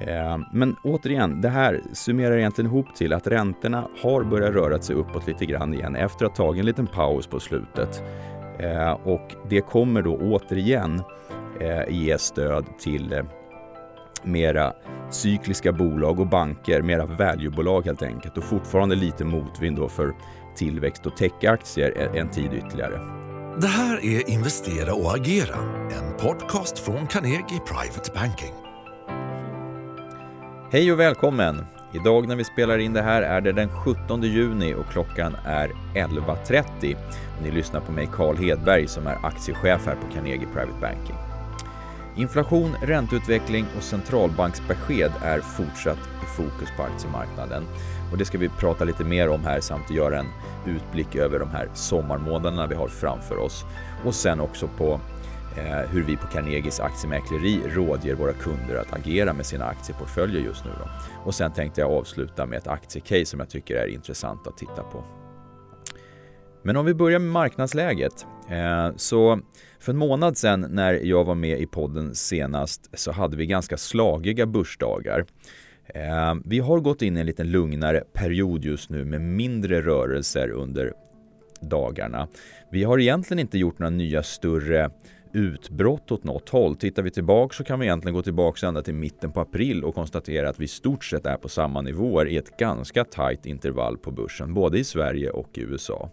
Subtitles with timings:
[0.00, 4.96] Eh, men återigen, det här summerar egentligen ihop till att räntorna har börjat röra sig
[4.96, 8.02] uppåt lite grann igen efter att ha tagit en liten paus på slutet.
[8.58, 11.02] Eh, och det kommer då återigen
[11.60, 13.22] eh, ge stöd till
[14.22, 14.72] mera
[15.10, 20.14] cykliska bolag och banker, mera valuebolag helt enkelt och fortfarande lite motvind då för
[20.56, 23.00] tillväxt och techaktier en tid ytterligare.
[23.60, 25.56] Det här är Investera och agera,
[25.90, 28.67] en podcast från Carnegie Private Banking.
[30.70, 31.64] Hej och välkommen!
[31.92, 35.68] Idag när vi spelar in det här är det den 17 juni och klockan är
[35.94, 36.96] 11.30.
[37.42, 41.16] Ni lyssnar på mig Carl Hedberg som är aktiechef här på Carnegie Private Banking.
[42.16, 47.64] Inflation, ränteutveckling och centralbanksbesked är fortsatt i fokus på aktiemarknaden.
[48.12, 50.28] Och det ska vi prata lite mer om här samt göra en
[50.66, 53.64] utblick över de här sommarmånaderna vi har framför oss.
[54.04, 55.00] Och sen också på
[55.58, 60.64] Eh, hur vi på Carnegies aktiemäkleri rådger våra kunder att agera med sina aktieportföljer just
[60.64, 60.70] nu.
[60.78, 60.90] Då.
[61.24, 64.82] Och sen tänkte jag avsluta med ett aktiecase som jag tycker är intressant att titta
[64.82, 65.04] på.
[66.62, 68.26] Men om vi börjar med marknadsläget.
[68.50, 69.40] Eh, så
[69.78, 73.76] för en månad sedan när jag var med i podden senast så hade vi ganska
[73.76, 75.24] slagiga börsdagar.
[75.94, 80.50] Eh, vi har gått in i en lite lugnare period just nu med mindre rörelser
[80.50, 80.92] under
[81.60, 82.28] dagarna.
[82.70, 84.90] Vi har egentligen inte gjort några nya större
[85.38, 86.76] utbrott åt något håll.
[86.76, 89.94] Tittar vi tillbaka så kan vi egentligen gå tillbaka ända till mitten på april och
[89.94, 93.98] konstatera att vi i stort sett är på samma nivåer i ett ganska tajt intervall
[93.98, 96.10] på börsen, både i Sverige och i USA.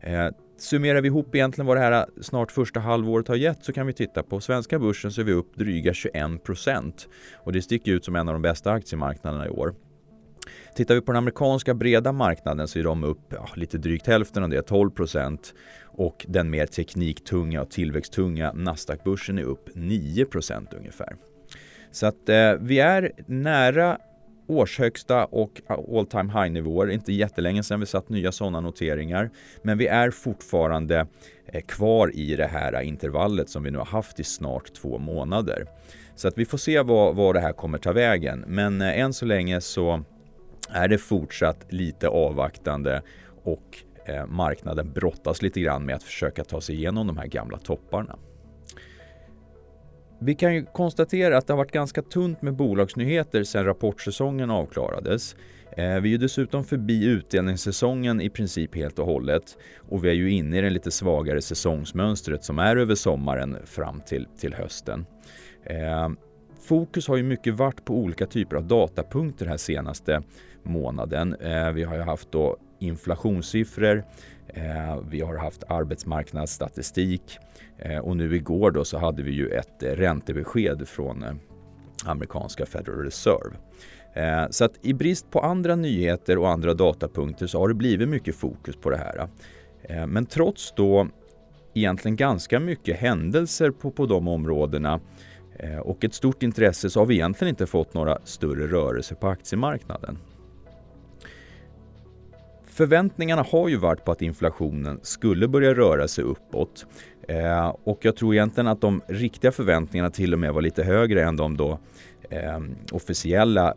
[0.00, 0.28] Eh,
[0.58, 3.92] summerar vi ihop egentligen vad det här snart första halvåret har gett så kan vi
[3.92, 8.04] titta på svenska börsen så är vi upp dryga 21 procent och det sticker ut
[8.04, 9.74] som en av de bästa aktiemarknaderna i år.
[10.74, 14.42] Tittar vi på den amerikanska breda marknaden så är de upp ja, lite drygt hälften
[14.42, 15.54] av det, 12 procent.
[15.84, 21.16] Och den mer tekniktunga och tillväxttunga Nasdaq-börsen är upp 9 procent ungefär.
[21.90, 23.98] Så att eh, vi är nära
[24.46, 26.90] årshögsta och all time high nivåer.
[26.90, 29.30] Inte jättelänge sedan vi satt nya sådana noteringar.
[29.62, 31.06] Men vi är fortfarande
[31.46, 35.66] eh, kvar i det här intervallet som vi nu har haft i snart två månader.
[36.14, 38.44] Så att vi får se vad, vad det här kommer ta vägen.
[38.46, 40.04] Men eh, än så länge så
[40.72, 43.02] är det fortsatt lite avvaktande
[43.44, 47.58] och eh, marknaden brottas lite grann med att försöka ta sig igenom de här gamla
[47.58, 48.18] topparna.
[50.20, 55.36] Vi kan ju konstatera att det har varit ganska tunt med bolagsnyheter sedan rapportsäsongen avklarades.
[55.76, 60.30] Eh, vi är dessutom förbi utdelningssäsongen i princip helt och hållet och vi är ju
[60.30, 65.06] inne i det lite svagare säsongsmönstret som är över sommaren fram till, till hösten.
[65.64, 66.08] Eh,
[66.62, 70.22] Fokus har ju mycket varit på olika typer av datapunkter här senaste
[70.62, 71.34] månaden.
[71.34, 74.04] Eh, vi har ju haft då inflationssiffror,
[74.48, 77.38] eh, vi har haft arbetsmarknadsstatistik
[77.78, 81.24] eh, och nu igår då så hade vi ju ett räntebesked från
[82.04, 83.56] amerikanska Federal Reserve.
[84.50, 88.34] Så att i brist på andra nyheter och andra datapunkter så har det blivit mycket
[88.34, 89.28] fokus på det här.
[90.06, 91.08] Men trots då
[91.74, 95.00] egentligen ganska mycket händelser på, på de områdena
[95.62, 99.28] Eh, och ett stort intresse så har vi egentligen inte fått några större rörelser på
[99.28, 100.18] aktiemarknaden.
[102.66, 106.86] Förväntningarna har ju varit på att inflationen skulle börja röra sig uppåt
[107.28, 111.24] eh, och jag tror egentligen att de riktiga förväntningarna till och med var lite högre
[111.24, 111.78] än de då
[112.30, 112.60] eh,
[112.92, 113.74] officiella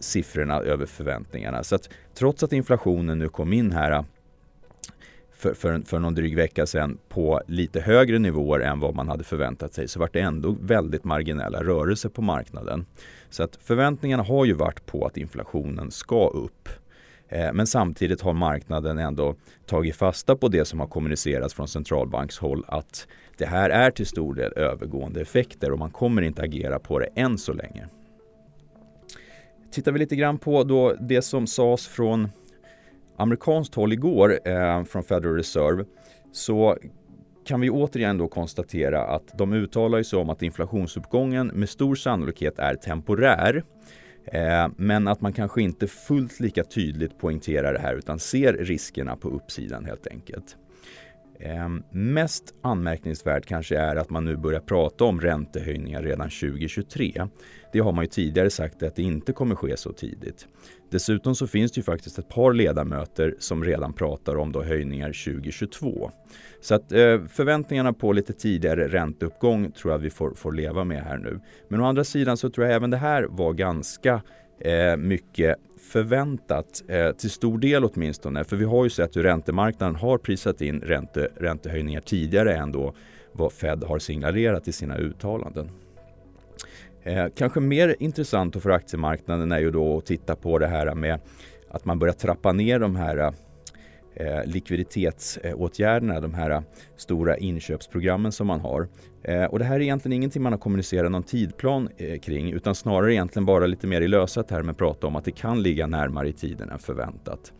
[0.00, 1.64] siffrorna över förväntningarna.
[1.64, 4.04] Så att trots att inflationen nu kom in här
[5.46, 9.24] för, för, för någon dryg vecka sedan på lite högre nivåer än vad man hade
[9.24, 12.86] förväntat sig så var det ändå väldigt marginella rörelser på marknaden.
[13.30, 16.68] Så att förväntningarna har ju varit på att inflationen ska upp.
[17.28, 19.34] Eh, men samtidigt har marknaden ändå
[19.66, 23.06] tagit fasta på det som har kommunicerats från centralbankshåll att
[23.38, 27.06] det här är till stor del övergående effekter och man kommer inte agera på det
[27.14, 27.88] än så länge.
[29.70, 32.28] Tittar vi lite grann på då det som sades från
[33.16, 35.84] amerikanskt håll igår eh, från Federal Reserve
[36.32, 36.76] så
[37.46, 42.58] kan vi återigen då konstatera att de uttalar sig om att inflationsuppgången med stor sannolikhet
[42.58, 43.62] är temporär.
[44.24, 49.16] Eh, men att man kanske inte fullt lika tydligt poängterar det här utan ser riskerna
[49.16, 50.56] på uppsidan helt enkelt.
[51.40, 57.26] Eh, mest anmärkningsvärt kanske är att man nu börjar prata om räntehöjningar redan 2023.
[57.72, 60.46] Det har man ju tidigare sagt att det inte kommer ske så tidigt.
[60.90, 65.08] Dessutom så finns det ju faktiskt ett par ledamöter som redan pratar om då höjningar
[65.08, 66.10] 2022.
[66.60, 71.02] Så att eh, förväntningarna på lite tidigare ränteuppgång tror jag vi får, får leva med
[71.02, 71.40] här nu.
[71.68, 74.22] Men å andra sidan så tror jag även det här var ganska
[74.58, 78.44] eh, mycket förväntat, eh, till stor del åtminstone.
[78.44, 82.94] För vi har ju sett hur räntemarknaden har prisat in ränte, räntehöjningar tidigare än då
[83.32, 85.70] vad Fed har signalerat i sina uttalanden.
[87.02, 91.20] Eh, kanske mer intressant för aktiemarknaden är ju då att titta på det här med
[91.70, 93.32] att man börjar trappa ner de här eh,
[94.16, 96.62] eh, likviditetsåtgärderna, de här
[96.96, 98.88] stora inköpsprogrammen som man har.
[99.22, 102.74] Eh, och det här är egentligen ingenting man har kommunicerat någon tidplan eh, kring utan
[102.74, 106.28] snarare egentligen bara lite mer i lösa termer prata om att det kan ligga närmare
[106.28, 107.52] i tiden än förväntat.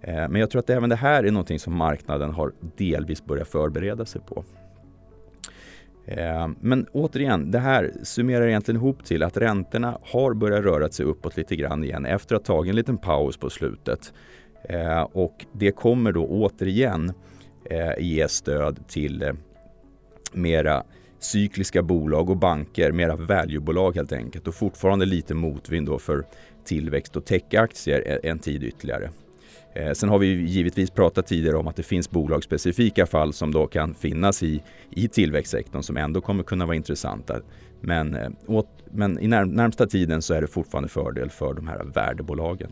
[0.00, 3.48] Eh, men jag tror att även det här är någonting som marknaden har delvis börjat
[3.48, 4.44] förbereda sig på.
[6.06, 11.06] Eh, men återigen, det här summerar egentligen ihop till att räntorna har börjat röra sig
[11.06, 14.12] uppåt lite grann igen efter att ha tagit en liten paus på slutet.
[14.68, 17.12] Eh, och det kommer då återigen
[17.64, 19.32] eh, ge stöd till eh,
[20.32, 20.84] mera
[21.18, 26.24] cykliska bolag och banker, mera valuebolag helt enkelt och fortfarande lite motvind då för
[26.64, 29.10] tillväxt och techaktier en tid ytterligare.
[29.74, 33.66] Eh, sen har vi givetvis pratat tidigare om att det finns bolagsspecifika fall som då
[33.66, 37.40] kan finnas i, i tillväxtsektorn som ändå kommer kunna vara intressanta.
[37.80, 41.84] Men, åt, men i när, närmsta tiden så är det fortfarande fördel för de här
[41.94, 42.70] värdebolagen.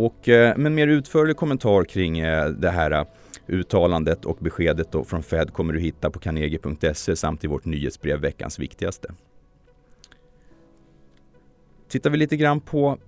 [0.00, 3.04] Och, eh, men mer utförlig kommentar kring eh, det här eh,
[3.46, 8.20] uttalandet och beskedet då från Fed kommer du hitta på carnegie.se samt i vårt nyhetsbrev
[8.20, 9.12] Veckans viktigaste.
[11.88, 12.98] Tittar vi lite grann på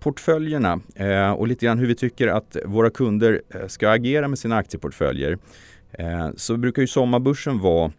[0.00, 0.80] portföljerna
[1.36, 5.38] och lite grann hur vi tycker att våra kunder ska agera med sina aktieportföljer
[6.36, 7.92] så brukar ju sommarbörsen vara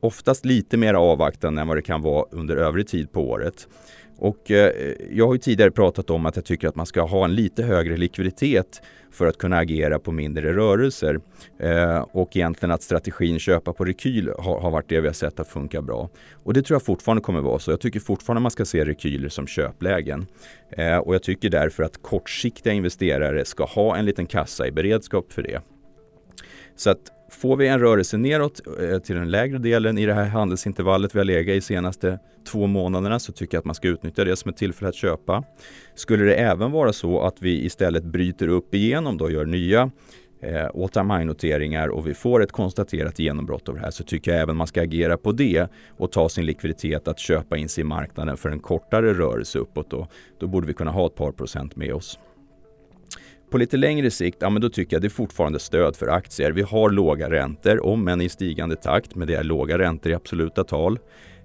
[0.00, 3.68] oftast lite mer avvaktande än vad det kan vara under övrig tid på året.
[4.18, 7.24] Och eh, jag har ju tidigare pratat om att jag tycker att man ska ha
[7.24, 11.20] en lite högre likviditet för att kunna agera på mindre rörelser.
[11.58, 15.48] Eh, och egentligen att strategin köpa på rekyl har, varit det vi har sett att
[15.48, 16.10] funka bra.
[16.32, 17.70] Och det tror jag fortfarande kommer vara så.
[17.70, 20.26] Jag tycker fortfarande man ska se rekyler som köplägen.
[20.70, 25.32] Eh, och jag tycker därför att kortsiktiga investerare ska ha en liten kassa i beredskap
[25.32, 25.60] för det.
[26.76, 30.24] Så att Får vi en rörelse neråt eh, till den lägre delen i det här
[30.24, 34.24] handelsintervallet vi har legat i senaste två månaderna så tycker jag att man ska utnyttja
[34.24, 35.44] det som ett tillfälle att köpa.
[35.94, 39.90] Skulle det även vara så att vi istället bryter upp igenom och gör nya
[40.42, 44.30] eh, all time noteringar och vi får ett konstaterat genombrott av det här så tycker
[44.30, 47.80] jag även man ska agera på det och ta sin likviditet att köpa in sig
[47.80, 49.90] i marknaden för en kortare rörelse uppåt.
[49.90, 50.06] Då,
[50.40, 52.18] då borde vi kunna ha ett par procent med oss.
[53.54, 56.52] På lite längre sikt, ja men då tycker jag det är fortfarande stöd för aktier.
[56.52, 60.14] Vi har låga räntor, om än i stigande takt, men det är låga räntor i
[60.14, 60.98] absoluta tal.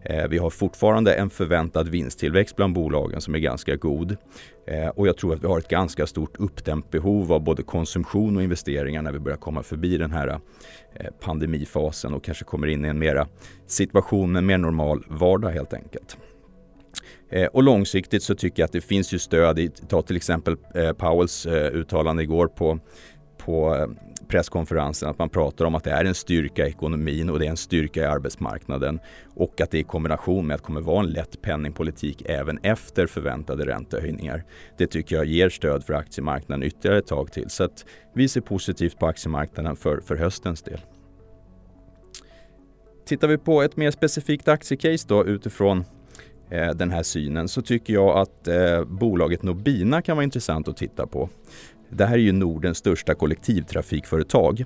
[0.04, 4.18] Eh, vi har fortfarande en förväntad vinsttillväxt bland bolagen som är ganska god.
[4.68, 8.38] Eh, och jag tror att vi har ett ganska stort uppdämt behov av både konsumtion
[8.38, 10.40] och investeringar när vi börjar komma förbi den här eh,
[11.20, 13.28] pandemifasen och kanske kommer in i en mera
[13.68, 16.18] situation med mer normal vardag helt enkelt.
[17.30, 20.56] Eh, och långsiktigt så tycker jag att det finns ju stöd i, ta till exempel
[20.76, 22.80] eh, Powells eh, uttalande igår på,
[23.38, 23.88] på eh,
[24.30, 27.50] presskonferensen att man pratar om att det är en styrka i ekonomin och det är
[27.50, 29.00] en styrka i arbetsmarknaden
[29.36, 33.08] och att det i kombination med att det kommer vara en lätt penningpolitik även efter
[33.08, 34.44] förväntade räntehöjningar.
[34.78, 37.50] Det tycker jag ger stöd för aktiemarknaden ytterligare ett tag till.
[37.50, 37.86] Så att
[38.16, 40.80] vi ser positivt på aktiemarknaden för, för höstens del.
[43.06, 45.86] Tittar vi på ett mer specifikt aktiecase då utifrån
[46.50, 50.78] Eh, den här synen så tycker jag att eh, bolaget Nobina kan vara intressant att
[50.78, 51.30] titta på.
[51.90, 54.64] Det här är ju Nordens största kollektivtrafikföretag.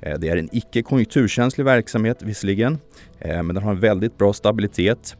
[0.00, 2.78] Eh, det är en icke konjunkturkänslig verksamhet visserligen,
[3.18, 5.16] men den har en väldigt bra stabilitet.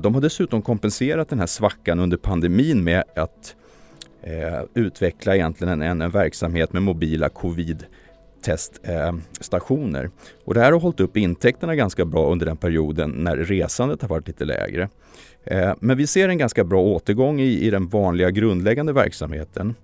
[0.00, 3.56] De har dessutom kompenserat den här svackan under pandemin med att
[4.74, 7.84] utveckla egentligen en, en verksamhet med mobila covid
[8.42, 10.10] teststationer.
[10.44, 14.08] Och det här har hållit upp intäkterna ganska bra under den perioden när resandet har
[14.08, 14.88] varit lite lägre.
[15.44, 19.74] Eh, men vi ser en ganska bra återgång i, i den vanliga grundläggande verksamheten.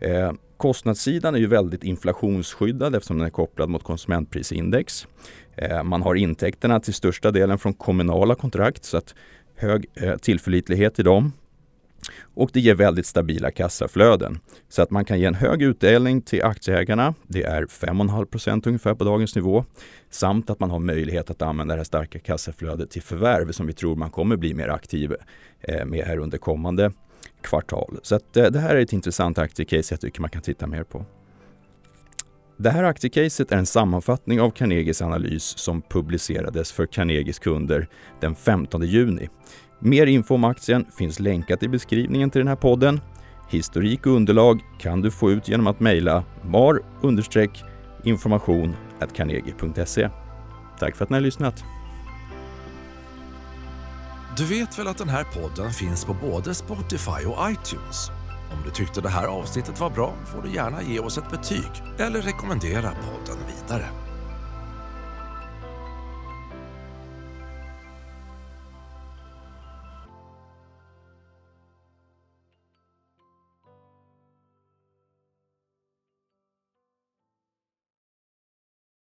[0.00, 5.06] Eh, kostnadssidan är ju väldigt inflationsskyddad eftersom den är kopplad mot konsumentprisindex.
[5.56, 9.14] Eh, man har intäkterna till största delen från kommunala kontrakt så att
[9.56, 9.86] hög
[10.20, 11.32] tillförlitlighet i dem.
[12.34, 14.38] Och det ger väldigt stabila kassaflöden.
[14.68, 17.14] Så att man kan ge en hög utdelning till aktieägarna.
[17.26, 19.64] Det är 5,5% ungefär på dagens nivå.
[20.10, 23.72] Samt att man har möjlighet att använda det här starka kassaflödet till förvärv som vi
[23.72, 25.14] tror man kommer bli mer aktiv
[25.60, 26.92] eh, med här under kommande
[27.42, 27.98] kvartal.
[28.02, 30.84] Så att eh, det här är ett intressant aktiecase jag tycker man kan titta mer
[30.84, 31.04] på.
[32.56, 37.88] Det här aktiecaset är en sammanfattning av Carnegies analys som publicerades för Carnegies kunder
[38.20, 39.28] den 15 juni.
[39.86, 43.00] Mer info om aktien finns länkat i beskrivningen till den här podden.
[43.48, 48.76] Historik och underlag kan du få ut genom att mejla mar-information
[49.14, 50.10] carnegie.se.
[50.78, 51.64] Tack för att ni har lyssnat.
[54.36, 58.10] Du vet väl att den här podden finns på både Spotify och iTunes?
[58.52, 61.70] Om du tyckte det här avsnittet var bra får du gärna ge oss ett betyg
[61.98, 63.84] eller rekommendera podden vidare.